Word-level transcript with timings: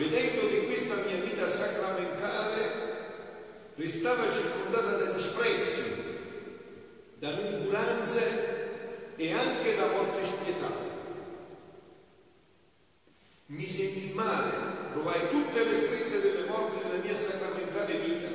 vedendo 0.00 0.48
che 0.48 0.64
questa 0.64 0.94
mia 1.06 1.16
vita 1.16 1.46
sacramentale 1.46 2.88
restava 3.74 4.32
circondata 4.32 4.96
da 4.96 5.12
disprezzi, 5.12 5.92
da 7.18 7.34
noncuranze 7.34 9.14
e 9.16 9.32
anche 9.32 9.76
da 9.76 9.86
morte 9.88 10.24
spietata. 10.24 10.98
Mi 13.46 13.66
sentì 13.66 14.12
male, 14.14 14.50
provai 14.92 15.28
tutte 15.28 15.64
le 15.64 15.74
strette 15.74 16.20
delle 16.22 16.48
morti 16.48 16.78
della 16.82 17.02
mia 17.02 17.14
sacramentale 17.14 17.98
vita, 17.98 18.28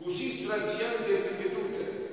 così 0.00 0.30
strazianti 0.30 1.10
e 1.10 1.28
ripetute. 1.28 2.04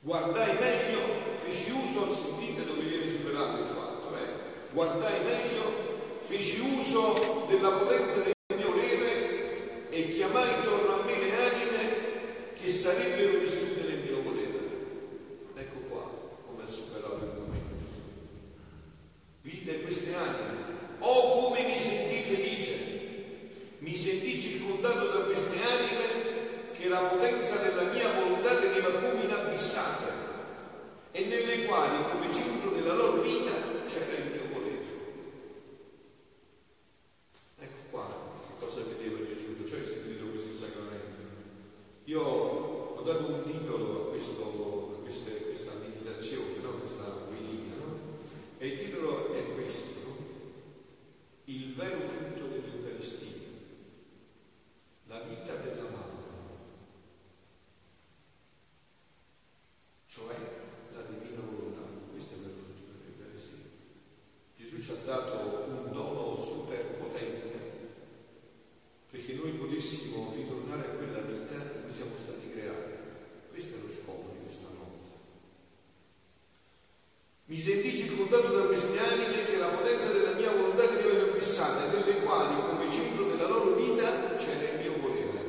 Guardai 0.00 0.56
meglio, 0.58 1.00
feci 1.36 1.72
uso, 1.72 2.10
sentite 2.10 2.64
dove 2.64 2.82
viene 2.82 3.10
superato 3.10 3.60
il 3.60 3.66
fatto, 3.66 4.16
eh? 4.16 4.72
guardai 4.72 5.24
meglio, 5.24 5.87
feci 6.28 6.60
uso 6.60 7.46
della 7.48 7.70
potenza 7.70 8.20
del 8.20 8.34
mio 8.54 8.70
volere 8.72 9.88
e 9.88 10.08
chiamai 10.10 10.58
intorno 10.58 11.00
a 11.00 11.04
me 11.04 11.18
le 11.18 11.32
anime 11.34 11.92
che 12.52 12.68
sarebbero 12.70 13.38
vissute 13.38 13.88
nel 13.88 14.00
mio 14.00 14.20
volere. 14.20 14.58
Ecco 15.54 15.78
qua 15.88 16.02
come 16.46 16.64
ha 16.64 16.68
superato 16.70 17.24
il 17.24 17.32
momento 17.34 17.74
Gesù. 17.78 18.02
Vide 19.40 19.80
queste 19.80 20.14
anime. 20.16 20.76
Oh 20.98 21.44
come 21.44 21.62
mi 21.62 21.78
sentì 21.78 22.20
felice! 22.20 22.76
Mi 23.78 23.96
sentì 23.96 24.38
circondato 24.38 25.06
da 25.06 25.24
queste 25.24 25.56
anime 25.62 26.72
che 26.78 26.88
la 26.88 27.04
potenza 27.04 27.56
della 27.56 27.90
mia 27.90 28.12
volontà 28.12 28.54
teneva 28.54 28.90
come 28.90 29.22
inabissate 29.24 30.12
e 31.12 31.24
nelle 31.24 31.64
quali 31.64 31.96
come 32.10 32.30
centro 32.30 32.68
della 32.72 32.92
loro 32.92 33.22
vita 33.22 33.50
c'era 33.86 34.12
il 34.18 34.30
mio 34.30 34.42
volere. 34.52 34.68
Ecco 37.60 37.78
qua 37.90 38.06
che 38.46 38.64
cosa 38.64 38.82
vedeva 38.82 39.18
Gesù, 39.24 39.66
cioè 39.66 39.80
istituito 39.80 40.26
questo 40.26 40.64
sacramento. 40.64 41.22
Io 42.04 42.22
ho 42.22 43.02
dato 43.02 43.26
un 43.32 43.42
titolo 43.44 44.06
a, 44.06 44.08
questo, 44.10 44.96
a 44.98 45.02
queste, 45.02 45.42
questa 45.42 45.72
meditazione, 45.80 46.58
no? 46.62 46.70
questa 46.78 47.26
vigilia, 47.30 47.74
no? 47.76 47.98
e 48.58 48.66
il 48.68 48.78
titolo 48.78 49.34
è 49.34 49.54
questo, 49.54 50.00
no? 50.04 50.16
il 51.46 51.74
vero 51.74 51.98
frutto 52.06 52.46
dell'Eucaristia, 52.46 53.42
la 55.08 55.20
vita 55.20 55.54
della 55.56 55.82
mamma, 55.90 56.26
cioè 60.06 60.36
la 60.94 61.02
divina 61.02 61.40
volontà, 61.40 61.80
questo 62.12 62.34
è 62.34 62.36
il 62.38 62.42
vero 62.44 62.56
frutto 62.62 62.92
dell'Eucaristia. 63.02 63.66
Gesù 64.56 64.80
ci 64.80 64.90
ha 64.92 65.04
dato 65.04 65.64
un 65.68 65.92
dono 65.92 66.36
super 66.36 66.84
potente 66.98 67.56
perché 69.10 69.32
noi 69.34 69.52
potessimo 69.52 70.32
ritornare 70.36 70.82
a 70.82 70.90
quella 70.96 71.20
vita 71.20 71.54
in 71.54 71.82
cui 71.84 71.94
siamo 71.94 72.12
stati 72.22 72.50
creati. 72.52 72.92
Questo 73.50 73.76
è 73.76 73.80
lo 73.80 73.92
scopo 73.92 74.32
di 74.32 74.44
questa 74.44 74.68
notte. 74.76 75.10
Mi 77.46 77.58
sentì 77.58 77.90
circondato 77.90 78.54
da 78.54 78.66
queste 78.66 78.98
anime 78.98 79.44
che 79.44 79.56
la 79.56 79.68
potenza 79.68 80.12
della 80.12 80.32
mia 80.32 80.50
volontà 80.50 80.86
teneva 80.86 81.32
fissata 81.32 81.90
e 81.90 81.96
nelle 81.96 82.20
quali 82.20 82.54
come 82.60 82.90
centro 82.90 83.28
della 83.28 83.48
loro 83.48 83.74
vita 83.74 84.34
c'era 84.36 84.70
il 84.72 84.80
mio 84.80 85.00
volere. 85.00 85.40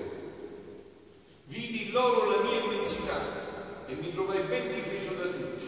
Vidi 1.45 1.88
in 1.88 1.92
loro 1.92 2.30
la 2.30 2.44
mia 2.44 2.64
immensità 2.64 3.86
e 3.88 3.94
mi 3.95 4.14
trovai 4.14 4.44
ben 4.44 4.73
difeso 4.73 5.14
da 5.16 5.23
tutti. 5.23 5.67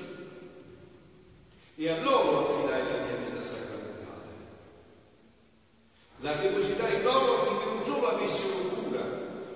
E 1.75 1.89
a 1.89 2.01
loro 2.01 2.47
affidai 2.47 2.83
la 2.83 3.05
mia 3.05 3.15
vita 3.27 3.43
sacramentale. 3.43 4.29
La 6.19 6.33
depositai 6.35 6.95
in 6.95 7.03
loro 7.03 7.41
affinché 7.41 7.65
non 7.65 7.83
solo 7.83 8.07
avessero 8.09 8.53
cura, 8.75 9.03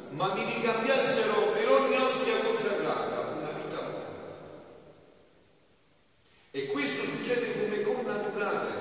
ma 0.10 0.34
mi 0.34 0.46
ricambiassero 0.46 1.52
per 1.52 1.70
ogni 1.70 1.96
ostia 1.96 2.40
consacrata 2.40 3.20
una 3.38 3.52
vita 3.52 3.82
loro. 3.82 4.04
E 6.52 6.68
questo 6.68 7.06
succede 7.06 7.60
come 7.60 7.82
connaturale, 7.82 8.72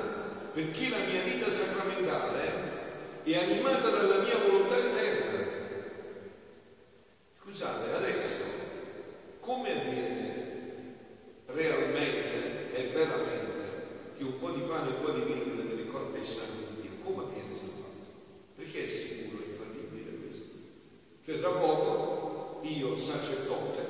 perché 0.53 0.89
la 0.89 0.99
mia 0.99 1.23
vita 1.23 1.51
sacramentale 1.51 3.23
è 3.25 3.37
animata 3.37 3.91
dalla 3.91 4.23
mia 4.23 4.39
volontà 4.39 4.79
eterna. 4.79 5.47
Scusate, 7.43 7.93
adesso 7.93 8.43
come 9.45 9.71
avviene 9.71 10.43
realmente 11.47 12.73
e 12.73 12.83
veramente 12.89 13.53
che 14.17 14.25
un 14.25 14.39
po' 14.39 14.51
di 14.51 14.63
pane 14.63 14.89
e 14.89 14.95
un 14.95 15.05
po' 15.05 15.11
di 15.11 15.21
vino 15.21 15.45
diventa 15.45 15.75
il 15.75 15.87
corpo 15.87 16.17
e 16.17 16.21
il 16.21 16.25
sangue 16.25 16.65
di 16.71 16.81
Dio? 16.81 16.91
Come 17.05 17.25
avviene 17.25 17.49
questo 17.49 17.69
fatto? 17.69 18.05
Perché 18.57 18.83
è 18.83 18.87
sicuro 18.87 19.43
e 19.43 19.51
infallibile 19.51 20.19
questo? 20.25 20.49
Cioè 21.25 21.41
tra 21.41 21.51
poco 21.51 22.61
io, 22.63 22.97
sacerdote, 22.97 23.83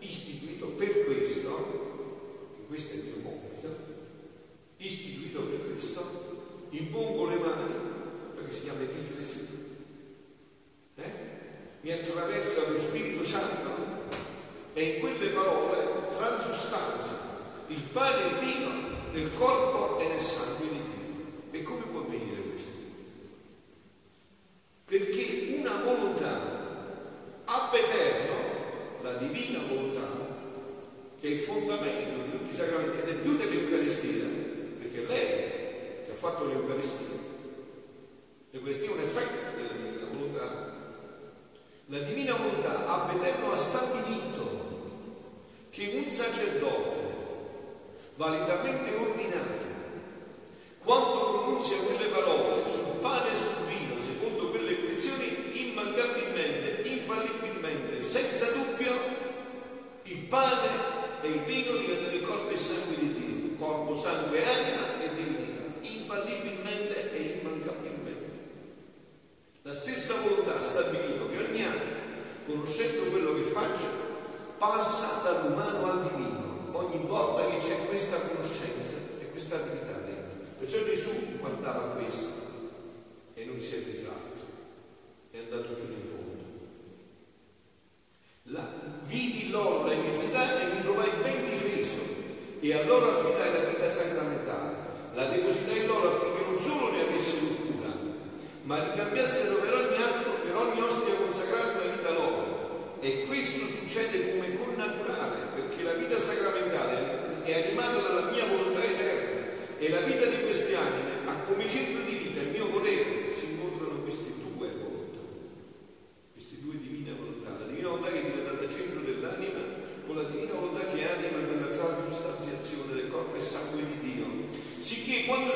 istituito 0.00 0.66
per 0.68 1.04
questo, 1.06 2.58
e 2.58 2.66
questo 2.66 2.92
è 2.92 2.96
il 2.96 3.04
mio 3.04 3.30
compito, 3.30 3.68
istituito 4.76 5.40
per 5.40 5.72
questo, 5.72 6.66
impongo 6.70 7.26
le 7.28 7.36
mani, 7.36 7.74
quello 8.34 8.46
che 8.46 8.54
si 8.54 8.62
chiama 8.64 8.82
epiclesia, 8.82 9.40
eh? 10.96 11.10
mi 11.80 11.92
attraversa 11.92 12.68
lo 12.68 12.78
Spirito 12.78 13.24
Santo 13.24 13.76
e 14.76 14.82
in 14.82 15.00
quelle 15.00 15.28
parole 15.28 16.10
transustanza 16.10 17.16
il 17.68 17.80
pane 17.92 18.22
e 18.22 18.26
il 18.28 18.38
vino 18.38 18.70
nel 19.12 19.32
corpo 19.34 19.98
e 19.98 20.06
nel 20.06 20.20
sangue 20.20 20.68
di 20.68 20.74
Dio. 20.74 21.58
E 21.58 21.62
come 21.62 21.82
può 21.84 22.00
avvenire 22.00 22.42
questo? 22.42 22.78
Perché 24.84 25.56
una 25.58 25.82
volontà 25.82 26.56
ab 27.44 27.74
eterno, 27.74 28.34
la 29.02 29.14
divina 29.14 29.60
volontà, 29.68 30.06
che 31.20 31.26
è 31.26 31.30
il 31.30 31.40
fondamento 31.40 32.22
di 32.22 32.30
tutti 32.30 32.50
i 32.50 32.54
sacramenti 32.54 32.98
ed 32.98 33.08
è 33.08 33.20
più 33.20 33.36
dell'Eucaristia, 33.36 34.24
perché 34.78 35.06
lei 35.06 36.04
che 36.04 36.10
ha 36.12 36.14
fatto 36.14 36.46
l'Eucaristia. 36.46 37.16
L'Eucaristia 38.50 38.88
è 38.88 38.92
un 38.92 39.00
effetto 39.00 39.56
della 39.56 39.72
divina 39.72 40.06
volontà. 40.12 40.74
La 41.86 41.98
divina 42.00 42.34
volontà 42.34 42.86
ab 42.86 43.16
eterno 43.16 43.52
ha 43.52 43.56
stabilito 43.56 44.64
che 45.70 46.02
un 46.04 46.10
sacerdote 46.10 46.95
validamente 48.16 48.94
ordinato, 48.96 49.64
quando 50.82 51.42
pronunzia 51.42 51.76
quelle 51.78 52.10
parole 52.10 52.66
sul 52.66 52.98
pane 53.00 53.32
e 53.32 53.36
sul 53.36 53.66
vino, 53.66 54.00
secondo 54.00 54.50
quelle 54.50 54.80
condizioni, 54.80 55.70
immancabilmente, 55.70 56.88
infallibilmente, 56.88 58.00
senza 58.00 58.46
dubbio, 58.52 58.92
il 60.04 60.18
pane 60.28 60.68
e 61.20 61.28
il 61.28 61.40
vino 61.40 61.76
diventano 61.76 62.14
il 62.16 62.22
corpo 62.22 62.48
e 62.50 62.52
il 62.52 62.58
sangue 62.58 62.96
di 62.96 63.12
Dio, 63.12 63.56
corpo, 63.58 63.96
sangue, 63.96 64.44
anima 64.44 65.00
e 65.02 65.14
divinità, 65.14 65.62
infallibilmente 65.82 67.12
e 67.12 67.40
immancabilmente. 67.40 67.84
La 69.62 69.74
stessa 69.74 70.14
volontà 70.22 70.58
ha 70.58 70.62
stabilito 70.62 71.28
che 71.28 71.38
ogni 71.38 71.64
anno, 71.64 71.94
conoscendo 72.46 73.10
quello 73.10 73.34
che 73.34 73.42
faccio, 73.42 74.04
passa 74.56 75.22
dall'umano 75.22 75.90
al 75.90 76.02
divino 76.02 76.15
ogni 76.96 77.06
volta 77.06 77.46
che 77.46 77.58
c'è 77.58 77.86
questa 77.86 78.16
conoscenza 78.16 78.35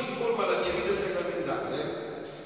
si 0.00 0.12
forma 0.12 0.46
la 0.46 0.60
mia 0.60 0.72
vita 0.72 0.94
sacramentale 0.94 2.00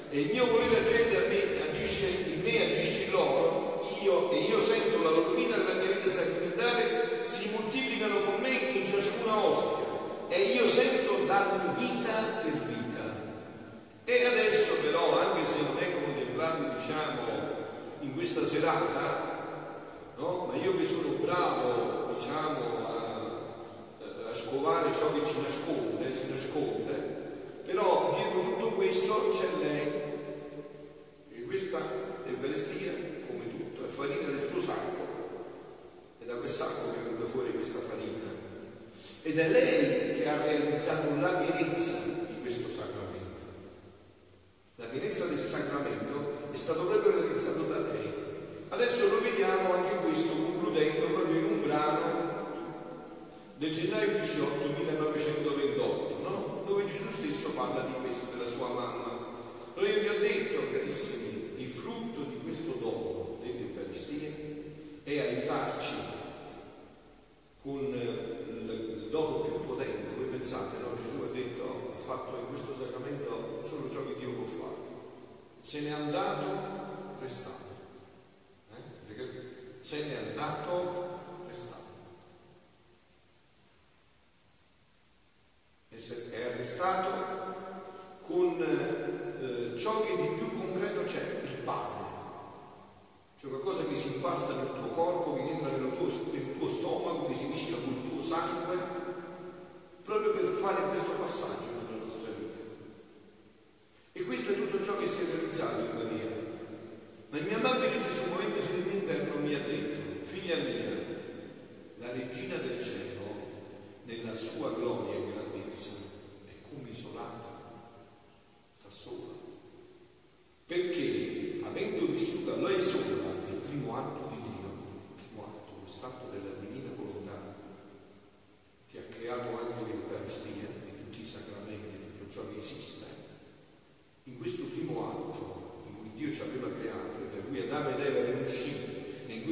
e 0.09 0.19
il 0.19 0.29
mio 0.31 0.45
volere 0.47 0.79
agente 0.79 1.17
a 1.17 1.27
me, 1.27 1.69
agisce 1.69 2.33
in 2.33 2.41
me, 2.43 2.71
agisce 2.71 3.05
in 3.05 3.11
loro, 3.11 3.81
io 4.01 4.31
e 4.31 4.37
io 4.39 4.61
sento 4.61 5.01
la 5.01 5.09
loro 5.09 5.31
vita 5.31 5.57
nella 5.57 5.73
mia 5.73 5.95
vita 5.95 6.09
sacramentale, 6.09 7.21
si 7.23 7.49
moltiplicano 7.51 8.23
con 8.23 8.41
me 8.41 8.49
in 8.49 8.85
ciascuna 8.85 9.37
ostia 9.37 9.85
e 10.29 10.41
io 10.53 10.67
sento 10.67 11.25
darmi 11.25 11.85
vita 11.85 12.11
per 12.43 12.53
vita. 12.53 13.03
E 14.03 14.25
adesso 14.25 14.73
però, 14.81 15.19
anche 15.19 15.45
se 15.45 15.61
non 15.63 15.77
è 15.79 16.03
contemplato, 16.03 16.77
diciamo, 16.77 17.21
in 18.01 18.13
questa 18.13 18.45
serata, 18.45 19.33
no? 20.17 20.49
ma 20.51 20.55
io 20.55 20.77
che 20.77 20.85
sono 20.85 21.17
bravo, 21.19 22.13
diciamo, 22.13 22.59
a, 22.85 23.41
eh, 24.01 24.31
a 24.31 24.35
scovare 24.35 24.93
ciò 24.93 25.11
che 25.13 25.25
ci 25.25 25.41
nasconde, 25.41 26.13
si 26.13 26.29
nasconde, 26.29 27.14
però 27.65 28.13
dietro 28.15 28.41
tutto 28.41 28.75
questo 28.75 29.31
c'è 29.31 29.47
lei, 29.63 29.87
e 31.33 31.41
questa 31.43 31.79
è 31.79 32.29
Eucaristia, 32.29 32.91
come 33.27 33.49
tutto, 33.49 33.85
è 33.85 33.87
farina 33.87 34.29
del 34.29 34.39
suo 34.39 34.61
sacco 34.61 35.05
è 36.25 36.27
da 36.27 36.37
quel 36.37 36.49
sacco 36.49 36.91
che 36.91 36.99
è 36.99 37.03
venuta 37.03 37.29
fuori 37.29 37.53
questa 37.53 37.79
farina. 37.79 38.33
Ed 39.21 39.37
è 39.37 39.49
lei 39.49 40.15
che 40.15 40.27
ha 40.27 40.43
realizzato 40.43 41.19
la 41.19 41.33
verezza 41.33 41.99
di 42.27 42.41
questo 42.41 42.67
sacramento. 42.69 43.41
La 44.77 44.87
verezza 44.87 45.25
del 45.25 45.37
sacramento 45.37 46.49
è 46.51 46.55
stato 46.55 46.85
proprio 46.85 47.21
realizzato 47.21 47.61
da 47.61 47.79
lei. 47.79 48.13
Adesso 48.69 49.07
lo 49.07 49.21
vediamo 49.21 49.73
anche 49.73 49.97
questo 49.97 50.33
concludendo 50.33 51.05
proprio 51.13 51.37
in 51.37 51.45
un 51.45 51.61
brano 51.61 52.33
del 53.57 53.71
gennaio 53.71 54.19
18 54.19 54.67
1928. 54.77 56.04
Gesù 56.85 57.09
stesso 57.09 57.51
parla 57.51 57.83
di 57.83 57.93
questo, 58.01 58.35
della 58.35 58.49
sua 58.49 58.67
mamma. 58.67 59.33
Io 59.77 59.99
vi 59.99 60.07
ho 60.07 60.19
detto, 60.19 60.71
carissimi, 60.71 61.55
il 61.57 61.67
frutto 61.67 62.21
di 62.23 62.39
questo 62.43 62.77
dono 62.79 63.39
dell'Eucaristia 63.41 64.29
è 65.03 65.19
aiutarci 65.19 65.95
con 67.61 67.93
eh, 67.93 69.01
il 69.01 69.07
dono 69.09 69.39
più 69.39 69.65
potente. 69.65 70.15
Voi 70.15 70.27
pensate, 70.27 70.77
no? 70.77 70.95
Gesù 70.95 71.23
ha 71.23 71.33
detto, 71.33 71.93
ha 71.95 71.97
fatto 71.97 72.37
in 72.37 72.47
questo 72.49 72.75
sacramento 72.79 73.61
solo 73.67 73.89
ciò 73.91 74.05
che 74.05 74.19
Dio 74.19 74.33
può 74.33 74.45
fare. 74.45 74.75
Se 75.59 75.81
n'è 75.81 75.89
andato 75.89 76.45
restando. 77.19 77.65
Eh? 78.69 79.15
Se 79.79 80.05
n'è 80.05 80.29
andato 80.29 81.04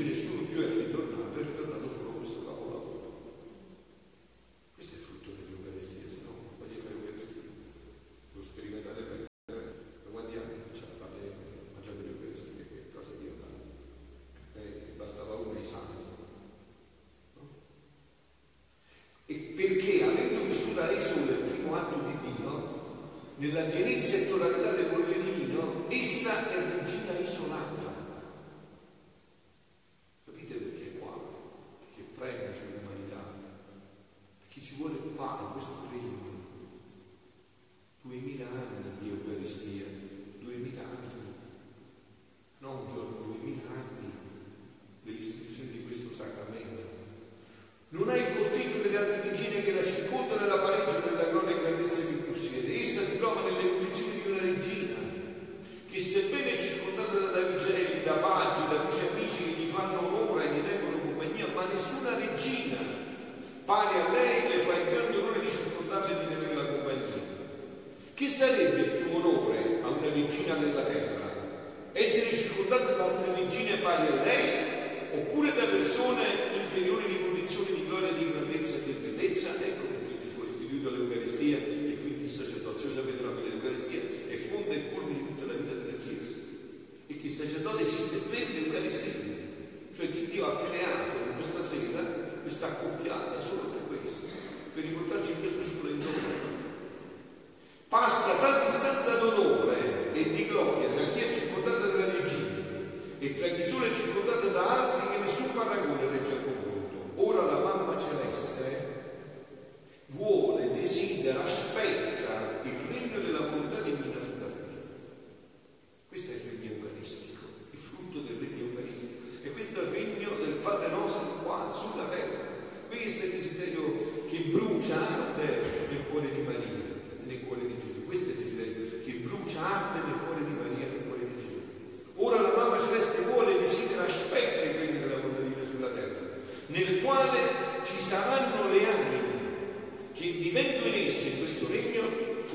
Yeshua, 0.08 0.46
que 0.48 0.60
o 0.60 0.64
Eli 0.64 1.03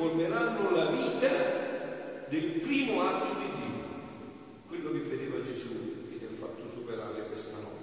formeranno 0.09 0.75
la 0.75 0.87
vita 0.87 1.29
del 2.29 2.61
primo 2.61 3.03
atto 3.03 3.39
di 3.39 3.51
Dio, 3.61 3.85
quello 4.67 4.93
che 4.93 5.01
vedeva 5.01 5.43
Gesù 5.43 6.09
che 6.09 6.19
ti 6.19 6.25
ha 6.25 6.35
fatto 6.35 6.67
superare 6.67 7.27
questa 7.27 7.59
notte. 7.59 7.77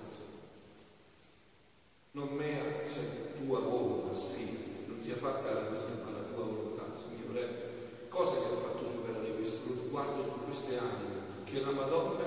Non 2.12 2.30
mea 2.30 2.64
sia 2.84 3.04
tua 3.38 3.60
volontà, 3.60 4.16
sfida, 4.16 4.60
non 4.88 5.00
sia 5.00 5.16
fatta 5.16 5.54
la 5.54 5.70
mia 5.70 6.04
ma 6.04 6.18
la 6.18 6.26
tua 6.34 6.46
volontà, 6.46 6.84
Signore. 6.96 8.08
Cosa 8.10 8.38
ti 8.38 8.54
ha 8.54 8.56
fatto 8.56 8.90
superare 8.90 9.36
questo? 9.36 9.70
Lo 9.70 9.76
sguardo 9.76 10.24
su 10.24 10.46
queste 10.46 10.80
anime 10.80 11.44
che 11.44 11.62
la 11.62 11.72
Madonna 11.72 12.24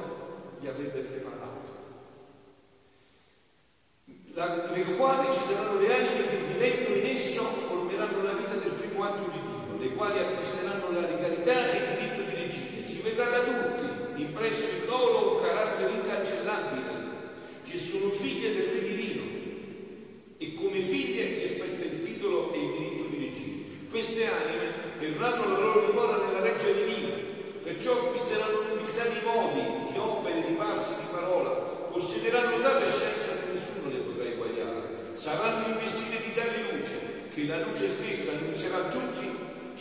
gli 0.60 0.66
avrebbe 0.68 1.00
preparato 1.00 1.67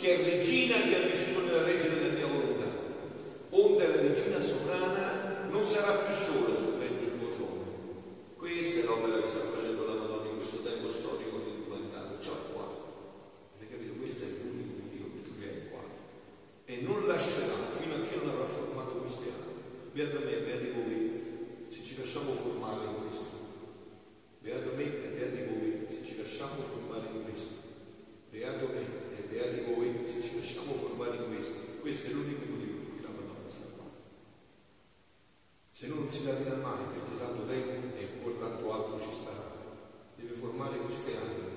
che 0.08 0.24
è 0.24 0.36
regina 0.38 0.80
che 0.88 0.96
ha 0.96 1.06
vissuto 1.06 1.44
nella 1.44 1.64
reggia 1.64 1.88
della 1.88 2.14
mia 2.14 2.26
volontà. 2.26 2.64
Onde 3.50 3.86
la 3.86 4.00
regina 4.00 4.40
sovrana 4.40 5.44
non 5.50 5.66
sarà 5.66 6.08
più 6.08 6.14
sola 6.14 6.56
sul 6.56 6.80
regno 6.80 7.00
del 7.00 7.12
suo 7.12 7.28
trono. 7.36 7.64
Questa 8.36 8.80
è 8.80 8.84
l'opera 8.84 9.20
che 9.20 9.28
sta 9.28 9.52
facendo 9.52 9.84
la 9.84 10.00
Madonna 10.00 10.30
in 10.30 10.36
questo 10.36 10.62
tempo 10.64 10.88
storico 10.88 11.44
dell'umanità, 11.44 12.08
ciò 12.20 12.32
è 12.32 12.52
qua. 12.52 12.64
Avete 13.52 13.70
capito? 13.70 13.92
Questo 14.00 14.24
è 14.24 14.28
l'unico 14.48 14.88
Dio 14.88 15.10
che 15.38 15.44
è 15.44 15.68
qua. 15.68 15.84
E 16.64 16.80
non 16.80 17.06
lascerà 17.06 17.52
fino 17.78 17.94
a 17.96 18.00
che 18.00 18.16
non 18.16 18.28
avrà 18.30 18.46
formato 18.46 19.04
queste 19.04 19.28
anime. 19.28 19.92
Beato 19.92 20.24
me, 20.24 20.36
beati 20.40 20.70
voi, 20.72 21.66
se 21.68 21.84
ci 21.84 21.98
lasciamo 21.98 22.32
formare 22.32 22.84
in 22.88 22.96
questo. 23.04 23.36
Beato 24.40 24.72
me 24.74 24.84
e 24.84 25.08
beati 25.12 25.42
voi, 25.52 25.86
se 25.90 26.00
ci 26.02 26.16
lasciamo 26.16 26.62
formare 26.62 27.08
in 27.12 27.24
questo. 27.24 27.56
Beato 28.30 28.68
me 28.68 28.80
e 29.18 29.22
beati 29.28 29.60
voi, 29.72 30.06
se 30.06 30.22
ci 30.22 30.36
lasciamo 30.36 30.72
formare 30.74 31.16
in 31.16 31.34
questo. 31.34 31.56
Questo 31.80 32.06
è 32.08 32.10
l'unico 32.12 32.44
motivo 32.50 32.76
per 32.76 32.88
cui 32.88 33.02
la 33.02 33.08
Madonna 33.08 33.48
sta 33.48 33.66
qua. 33.76 33.84
Se 35.72 35.86
no 35.86 35.97
non 36.08 36.16
si 36.16 36.24
capirà 36.24 36.56
mai 36.56 36.80
perché 36.88 37.20
tanto 37.20 37.44
tempo 37.44 37.98
e 37.98 38.04
poi 38.22 38.32
tanto 38.40 38.72
altro 38.72 38.98
ci 38.98 39.12
starà. 39.12 39.44
Deve 40.16 40.32
formare 40.32 40.78
queste 40.78 41.12
anime. 41.12 41.56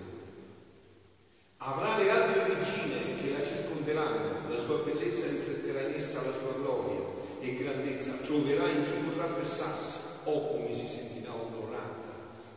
Avrà 1.56 1.98
le 1.98 2.10
altre 2.10 2.56
regine 2.56 3.16
che 3.16 3.32
la 3.32 3.42
circonderanno, 3.42 4.50
la 4.50 4.60
sua 4.60 4.80
bellezza 4.80 5.28
rifletterà 5.28 5.88
in 5.88 5.94
essa 5.94 6.26
la 6.26 6.34
sua 6.34 6.52
gloria 6.60 7.00
e 7.40 7.56
grandezza, 7.56 8.18
troverà 8.26 8.68
in 8.68 8.84
chi 8.84 9.08
potrà 9.08 9.28
versarsi, 9.28 10.00
o 10.26 10.48
come 10.48 10.76
si 10.76 10.86
sentirà 10.86 11.32
onorata, 11.34 12.12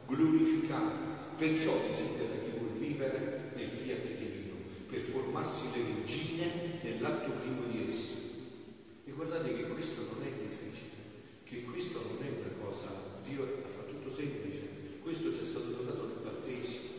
glorificata. 0.09 1.13
Perciò 1.37 1.75
desidera 1.79 2.43
chi 2.43 2.59
vuol 2.59 2.73
vivere 2.73 3.53
nel 3.55 3.69
fiat 3.69 4.05
divino, 4.19 4.55
per 4.91 4.99
formarsi 4.99 5.67
le 5.75 6.01
regine 6.01 6.81
nell'atto 6.83 7.31
primo 7.31 7.63
di 7.71 7.87
esso. 7.87 8.17
E 9.05 9.13
guardate 9.13 9.55
che 9.55 9.69
questo 9.69 10.01
non 10.13 10.27
è 10.27 10.31
difficile, 10.43 10.94
che 11.55 11.63
questo 11.63 12.03
non 12.03 12.19
è 12.27 12.31
una 12.35 12.67
cosa, 12.67 12.91
Dio 13.23 13.45
ha 13.45 13.69
fatto 13.69 13.91
tutto 13.93 14.11
semplice, 14.11 14.99
questo 15.03 15.33
ci 15.33 15.41
è 15.41 15.45
stato 15.45 15.71
donato 15.71 16.07
nel 16.07 16.19
battesimo. 16.23 16.93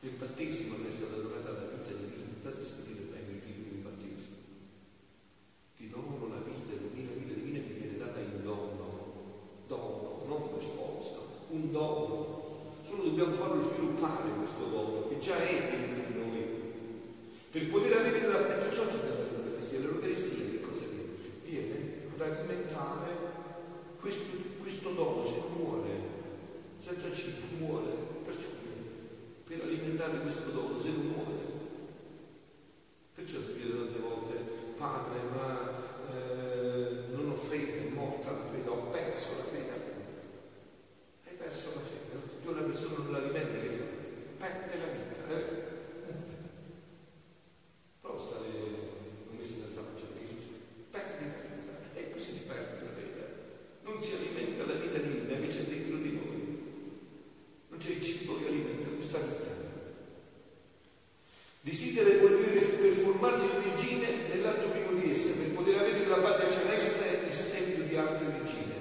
Nel 0.00 0.12
battesimo 0.12 0.76
è 0.76 0.92
stata 0.92 1.16
donata 1.16 1.52
la 1.52 1.72
vita 1.72 1.96
divina, 1.96 2.28
andate 2.36 2.60
a 2.60 2.64
sentire 2.64 3.08
bene 3.08 3.32
il 3.32 3.40
titolo 3.40 3.72
del 3.72 3.80
battesimo. 3.80 4.36
Ti 5.76 5.88
dono 5.88 6.28
la 6.28 6.42
vita 6.44 6.76
divina, 6.76 7.08
la 7.08 7.16
vita 7.16 7.32
divina 7.32 7.58
ti 7.64 7.72
viene 7.72 7.96
data 7.96 8.20
in 8.20 8.42
dono, 8.42 9.64
dono, 9.66 10.24
non 10.28 10.52
per 10.52 10.62
sforzo, 10.62 11.48
un 11.48 11.72
dono. 11.72 12.36
Solo 12.84 13.04
dobbiamo 13.04 13.34
farlo 13.34 13.62
sviluppare 13.62 14.30
questo 14.36 14.68
dono, 14.68 15.08
che 15.08 15.18
già 15.18 15.36
è 15.36 15.70
dentro 15.70 16.12
di 16.12 16.18
noi. 16.18 16.44
Per 17.50 17.66
poter 17.68 17.96
avere 17.96 18.26
la... 18.28 18.36
Perciò 18.36 18.84
ci 18.90 18.98
dà 19.00 19.16
l'Eucaristia. 19.16 19.80
L'Eucaristia 19.80 20.44
che 20.50 20.60
cosa 20.60 20.84
viene? 20.86 21.16
Viene 21.44 22.07
ad 22.22 22.32
alimentare 22.32 23.16
questo, 24.00 24.24
questo 24.60 24.90
dono, 24.90 25.24
se 25.24 25.40
muore, 25.56 25.90
senza 26.78 27.12
cibo 27.12 27.46
muore, 27.58 27.90
perciò 28.24 28.48
per 29.46 29.60
alimentare 29.62 30.20
questo 30.20 30.50
dono, 30.50 30.80
se 30.80 30.88
non 30.88 31.06
muore. 31.06 31.56
Perciò 33.14 33.38
si 33.38 33.54
chiede 33.56 33.76
tante 33.76 33.98
volte, 33.98 34.34
padre, 34.76 35.18
ma 35.34 35.70
eh, 36.12 37.14
non 37.14 37.30
ho 37.30 37.36
fede, 37.36 37.88
è 37.88 37.90
morta 37.90 38.30
la 38.30 38.46
fede, 38.50 38.68
ho 38.68 38.88
perso 38.90 39.36
la 39.38 39.44
fede. 39.44 39.72
Hai 41.26 41.34
perso 41.36 41.72
la 41.74 41.80
fede, 41.80 42.14
no? 42.14 42.20
se 42.30 42.42
tu 42.42 42.50
una 42.50 42.62
persona 42.62 42.96
non 42.98 43.12
la 43.12 43.18
alimenti, 43.18 43.60
che 43.60 43.74
fa? 43.74 44.46
Perde 44.46 44.78
la 44.78 44.86
vita. 44.86 45.34
Eh? 45.34 45.66
Prova 48.00 48.16
a 48.16 48.22
stare 48.22 48.46
come 49.28 49.44
si 49.44 49.52
senza 49.60 49.80
faccia 49.82 50.06
Cristo, 50.14 50.46
perdi 50.90 51.24
la 51.24 51.32
vita 51.42 51.98
e 51.98 52.10
così 52.12 52.32
si 52.32 52.42
perde 52.46 52.84
la 52.84 52.92
fede. 52.92 53.34
Non 53.82 54.00
si 54.00 54.14
alimenta 54.14 54.64
la 54.64 54.78
vita 54.78 54.98
divina 54.98 55.40
che 55.40 55.48
c'è 55.48 55.62
dentro 55.64 55.96
di 55.96 56.12
noi. 56.12 56.62
Non 57.68 57.78
c'è 57.78 57.90
il 57.90 58.04
cibo 58.04 58.38
che 58.38 58.46
alimenta 58.46 58.88
questa 58.94 59.18
vita. 59.18 59.56
Desidera 61.60 62.08
e 62.08 62.18
vuol 62.18 62.36
vivere 62.36 62.64
per 62.64 62.92
formarsi 62.92 63.46
regine 63.62 64.28
nell'atto 64.28 64.70
primo 64.70 64.98
di 64.98 65.10
essa, 65.10 65.32
per 65.32 65.50
poter 65.50 65.78
avere 65.78 66.06
la 66.06 66.16
patria 66.16 66.48
celeste 66.48 67.28
esempio 67.28 67.84
di 67.84 67.96
altre 67.96 68.38
regine, 68.38 68.74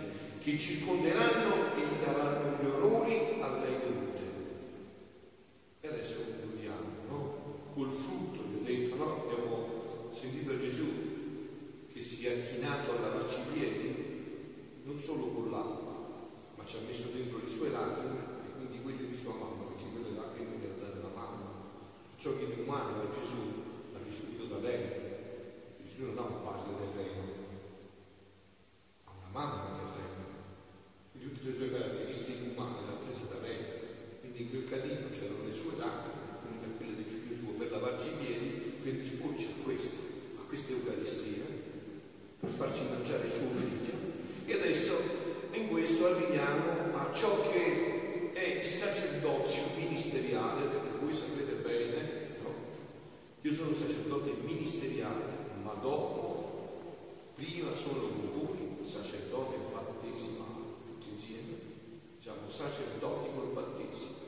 che 0.48 0.58
circonderanno 0.58 1.76
e 1.76 1.82
gli 1.82 2.06
daranno 2.06 2.56
gli 2.58 2.66
onori 2.68 3.42
a 3.42 3.60
lei 3.60 3.80
dovute. 3.84 4.24
E 5.82 5.88
adesso 5.90 6.24
concludiamo, 6.24 6.88
no? 7.10 7.72
Col 7.74 7.92
frutto, 7.92 8.44
vi 8.48 8.56
ho 8.56 8.64
detto, 8.64 8.96
no? 8.96 9.24
Abbiamo 9.24 10.10
sentito 10.14 10.58
Gesù 10.58 10.88
che 11.92 12.00
si 12.00 12.28
è 12.28 12.50
chinato 12.50 12.92
a 12.92 13.02
lavarci 13.02 13.40
i 13.42 13.60
piedi, 13.60 13.96
non 14.86 14.98
solo 14.98 15.26
con 15.34 15.52
l'acqua, 15.52 16.30
ma 16.56 16.66
ci 16.66 16.78
ha 16.78 16.88
messo 16.88 17.10
dentro 17.14 17.40
le 17.44 17.50
sue 17.50 17.70
lacrime 17.70 18.20
e 18.48 18.52
quindi 18.56 18.82
quelle 18.84 19.06
di 19.06 19.18
sua 19.18 19.34
mamma, 19.34 19.66
perché 19.66 19.92
quelle 19.92 20.16
lacrime 20.16 20.60
le 20.62 20.68
ha 20.72 20.80
date 20.80 21.02
la 21.02 21.12
mamma. 21.14 21.52
Ciò 22.18 22.38
che 22.38 22.56
di 22.56 22.62
umano 22.62 23.04
è 23.04 23.14
Gesù 23.14 23.92
l'ha 23.92 24.00
ricevuto 24.02 24.46
da 24.46 24.60
lei. 24.60 24.80
Gesù 25.84 26.06
non 26.06 26.18
ha 26.20 26.22
un 26.22 26.42
padre 26.42 26.72
terreno, 26.72 27.22
ha 29.04 29.12
una 29.12 29.30
mamma 29.34 29.76
terrena. 29.76 29.96
Quindi 31.18 31.34
tutte 31.34 31.50
le 31.50 31.56
sue 31.58 31.72
caratteristiche 31.72 32.54
umane 32.54 32.86
le 32.86 32.92
ha 32.92 32.96
prese 33.02 33.28
da 33.28 33.40
lei. 33.42 33.58
Catino 34.78 35.10
c'erano 35.10 35.42
le 35.44 35.54
sue 35.54 35.74
lacrime, 35.78 36.62
per 36.62 36.78
quelle 36.78 36.96
del 36.96 37.10
figlio 37.10 37.36
suo, 37.36 37.58
per 37.58 37.72
lavarci 37.72 38.10
i 38.10 38.24
piedi, 38.24 38.50
per 38.84 38.94
disporci 38.94 39.46
a 39.46 39.64
questo, 39.64 39.96
a 40.38 40.42
questa 40.46 40.74
Eucaristia, 40.74 41.46
per 42.40 42.50
farci 42.52 42.84
mangiare 42.88 43.26
il 43.26 43.34
suo 43.34 43.50
figlio. 43.58 43.94
E 44.46 44.54
adesso 44.54 44.94
in 45.54 45.70
questo 45.70 46.06
arriviamo 46.06 46.96
a 46.96 47.12
ciò 47.12 47.50
che 47.50 48.34
è 48.34 48.60
il 48.60 48.64
sacerdozio 48.64 49.64
ministeriale, 49.78 50.68
perché 50.68 50.90
voi 51.02 51.14
sapete 51.14 51.54
bene, 51.54 52.38
no? 52.44 52.54
Io 53.42 53.54
sono 53.54 53.74
sacerdote 53.74 54.32
ministeriale, 54.46 55.24
ma 55.64 55.74
dopo, 55.82 57.34
prima 57.34 57.74
sono 57.74 58.02
con 58.02 58.30
voi 58.32 58.86
sacerdote 58.86 59.58
battesimale, 59.74 60.86
tutti 60.86 61.10
insieme, 61.10 61.58
diciamo 62.20 62.48
sacerdoti 62.48 63.30
col 63.34 63.54
battesimo, 63.54 64.27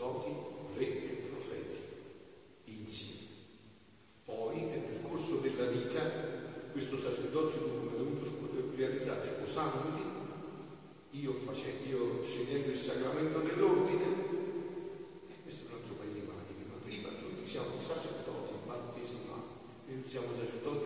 sacerdoti, 0.00 0.32
re 0.78 0.86
e 0.86 1.28
profeti, 1.28 1.78
insieme. 2.64 3.28
Poi 4.24 4.60
nel 4.62 4.80
percorso 4.80 5.36
della 5.36 5.66
vita 5.66 6.00
questo 6.72 6.96
sacerdozio 6.96 7.66
è 7.66 7.96
dovuto 7.96 8.30
realizzare 8.76 9.26
sposandoti, 9.26 10.02
io, 11.10 11.32
face, 11.44 11.72
io 11.86 12.22
scegliendo 12.22 12.70
il 12.70 12.76
sacramento 12.76 13.40
dell'ordine, 13.40 14.04
e 15.28 15.34
questo 15.42 15.66
è 15.66 15.74
un 15.74 15.80
altro 15.80 15.94
paio 15.96 16.12
di 16.12 16.20
maniche, 16.20 16.64
ma 16.70 16.76
prima 16.82 17.08
tutti 17.10 17.46
siamo 17.46 17.78
sacerdoti 17.78 18.54
battesimali, 18.64 19.42
quindi 19.84 20.08
siamo 20.08 20.28
sacerdoti 20.34 20.79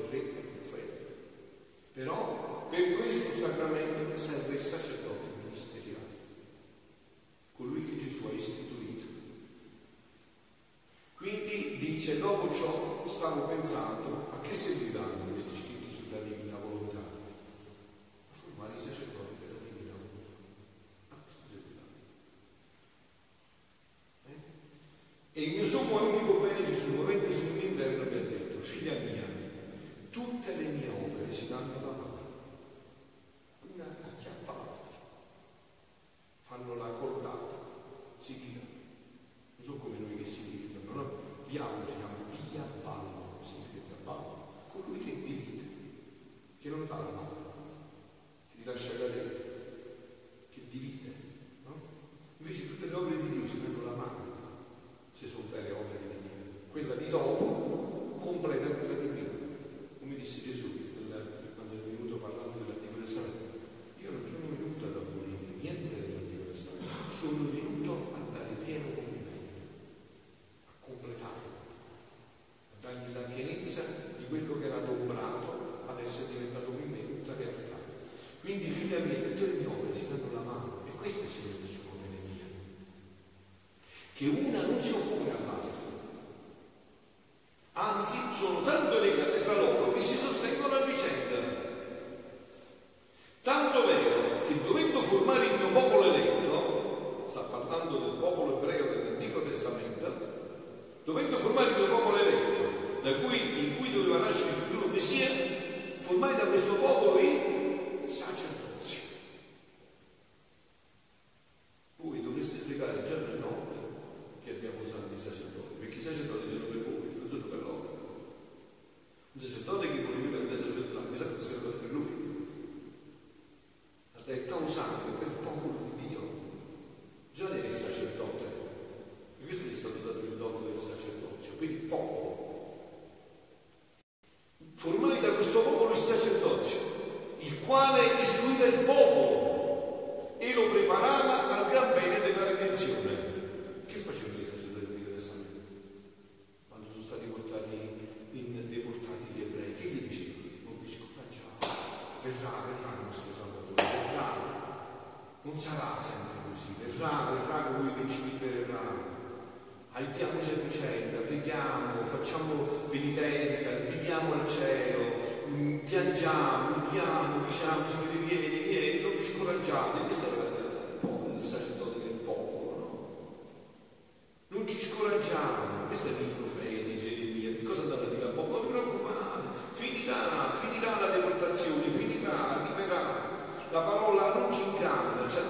children 142.84 143.23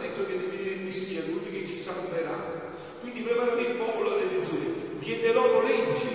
detto 0.05 0.27
che 0.27 0.37
devi 0.39 0.57
venire 0.57 0.75
il 0.77 0.83
Messia, 0.83 1.23
lui 1.27 1.41
che 1.51 1.67
ci 1.67 1.79
salverà. 1.79 2.73
Quindi 3.01 3.21
preparano 3.21 3.59
il 3.59 3.75
popolo 3.75 4.15
alle 4.15 4.25
religione, 4.25 4.99
diede 4.99 5.33
loro 5.33 5.63
leggi, 5.63 6.09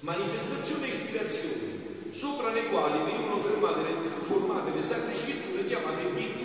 manifestazioni 0.00 0.84
e 0.84 0.88
ispirazioni, 0.88 2.08
sopra 2.10 2.52
le 2.52 2.66
quali 2.68 3.02
venivano 3.04 3.38
formate 3.38 3.82
le, 3.82 4.08
formate 4.08 4.70
le 4.74 4.82
sacre 4.82 5.14
scritture 5.14 5.64
chiamate 5.64 6.02
Bibbia. 6.04 6.43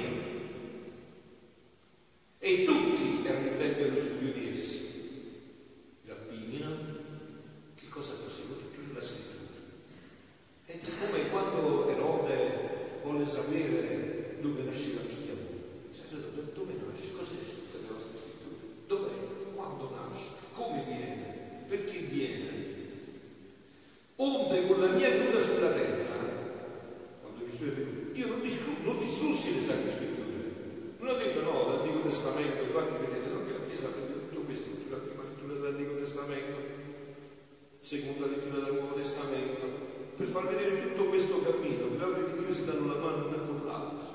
far 40.40 40.56
vedere 40.56 40.88
tutto 40.88 41.10
questo 41.10 41.42
cammino, 41.44 41.98
le 41.98 42.04
opere 42.04 42.32
di 42.32 42.40
Dio 42.40 42.54
si 42.54 42.64
danno 42.64 42.88
la 42.88 43.00
mano 43.00 43.28
una 43.28 43.38
con 43.44 43.60
l'altra. 43.68 44.08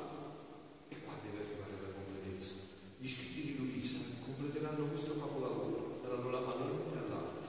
E 0.88 0.96
qua 1.04 1.12
deve 1.20 1.44
arrivare 1.44 1.76
la 1.84 1.92
completezza. 1.92 2.52
Gli 2.96 3.08
scritti 3.08 3.40
di 3.44 3.56
Luisa 3.60 3.98
completeranno 4.24 4.88
questo 4.88 5.20
capolavoro, 5.20 6.00
daranno 6.00 6.30
la 6.30 6.40
mano 6.40 6.64
l'uno 6.64 6.96
all'altro. 6.96 7.44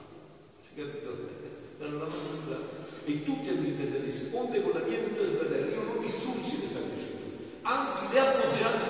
Si 0.60 0.76
capita 0.76 1.08
bene? 1.08 1.48
Daranno 1.80 2.00
la 2.00 2.08
mano 2.12 2.28
l'uno 2.28 2.44
all'altro. 2.52 2.84
E 3.06 3.24
tutte 3.24 3.52
le 3.54 3.68
intenderete, 3.68 4.36
onde 4.36 4.62
con 4.62 4.72
la 4.76 4.84
mia 4.84 5.00
venuta 5.00 5.24
sbadella, 5.24 5.72
io 5.72 5.84
non 5.84 6.00
distrussi 6.02 6.60
le 6.60 6.68
sacre 6.68 6.98
scritture, 7.00 7.64
anzi 7.64 8.12
le 8.12 8.20
appoggiate 8.20 8.85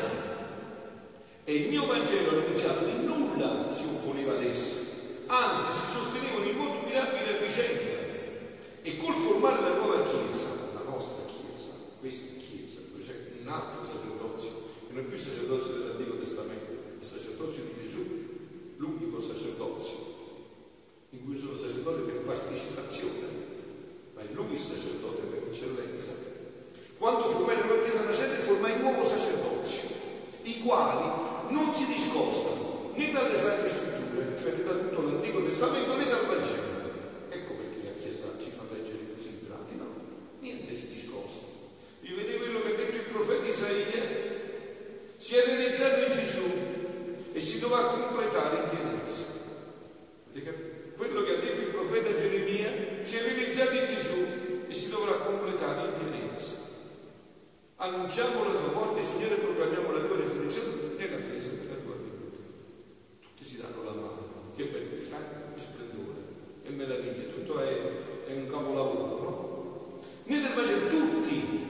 è 68.28 68.32
un 68.34 68.48
capolavoro, 68.50 69.22
no? 69.22 70.02
Nell'Evangelo 70.24 70.88
tutti 70.88 71.64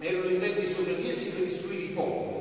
erano 0.00 0.30
intenti 0.30 0.66
sopra 0.66 0.92
di 0.92 1.08
essi 1.08 1.30
per 1.30 1.46
istruire 1.46 1.82
i 1.82 1.88
popoli 1.88 2.34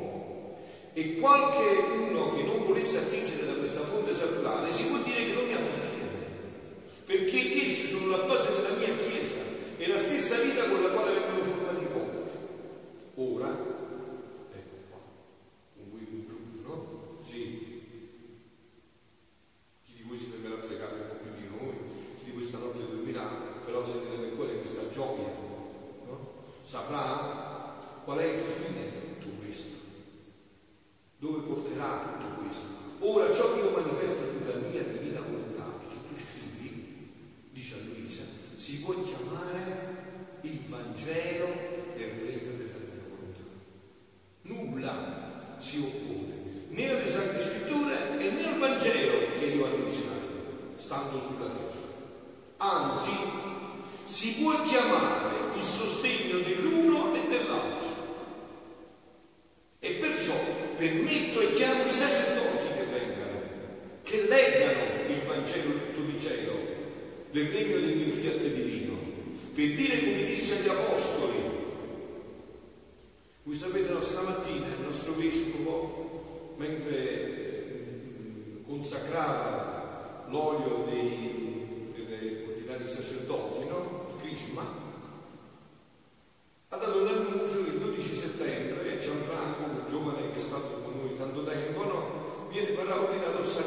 e 0.93 1.17
qualche 1.17 1.63
uno 2.09 2.35
che 2.35 2.43
non 2.43 2.65
volesse 2.65 2.97
attingere 2.97 3.45
da 3.45 3.53
questa 3.53 3.81
fonte 3.81 4.13
salutare 4.13 4.71
si 4.71 4.85
può 4.85 4.97
dire 4.97 5.25
che 5.25 5.33
non 5.33 5.45
mi 5.45 5.53
ha 5.53 5.57
appartiene, 5.57 6.25
perché 7.05 7.61
essi 7.61 7.87
sono 7.87 8.09
la 8.09 8.23
base 8.23 8.49
del 8.51 8.64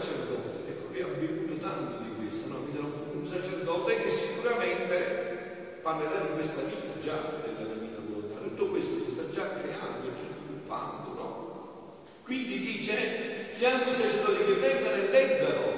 sacerdote. 0.00 0.70
Ecco, 0.70 0.86
qui 0.88 1.00
abbiamo 1.02 1.20
bevuto 1.20 1.56
tanto 1.58 2.02
di 2.02 2.14
questo, 2.16 2.48
no? 2.48 2.66
un 3.12 3.26
sacerdote 3.26 4.02
che 4.02 4.08
sicuramente 4.08 5.78
parlerà 5.82 6.20
di 6.20 6.32
questa 6.34 6.62
vita 6.62 6.98
già 7.00 7.18
della 7.42 7.72
divina 7.72 7.98
volontà. 8.06 8.40
Tutto 8.40 8.68
questo 8.68 8.98
si 9.04 9.10
sta 9.10 9.28
già 9.28 9.60
creando, 9.60 10.06
già 10.14 10.26
sviluppando, 10.30 11.14
no? 11.14 11.96
Quindi 12.22 12.60
dice 12.60 13.50
siamo 13.52 13.90
i 13.90 13.92
sacerdoti 13.92 14.44
che 14.44 14.52
vengono 14.52 14.94
è 14.94 15.10
lebbero 15.10 15.77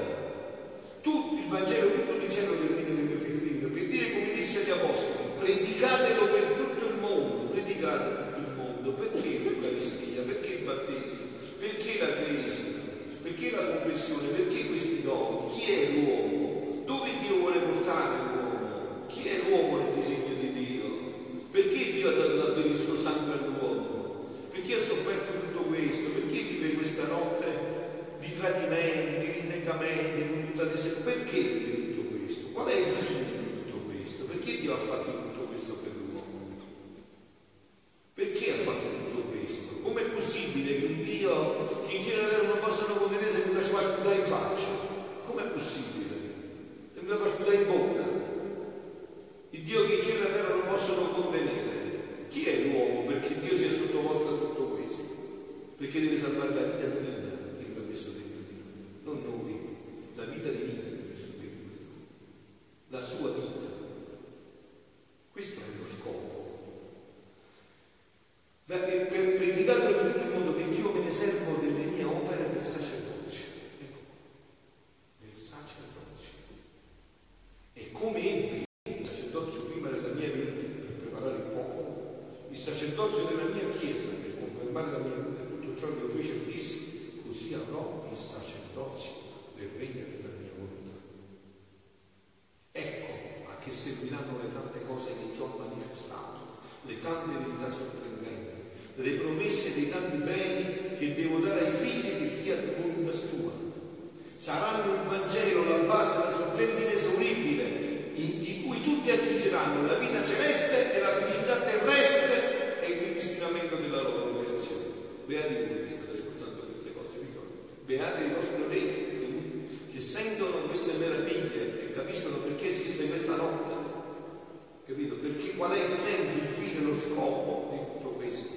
qual 125.61 125.73
è 125.73 125.83
il 125.83 125.91
senso, 125.91 126.39
il 126.39 126.49
fine, 126.49 126.87
lo 126.87 126.95
scopo 126.95 127.69
di 127.71 127.77
tutto 127.77 128.15
questo. 128.17 128.55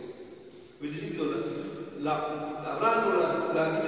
Avete 0.79 0.95
sentito? 0.95 1.25
La, 1.97 2.61
la, 2.63 2.71
avranno 2.71 3.19
la, 3.19 3.51
la 3.51 3.82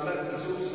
alla 0.00 0.71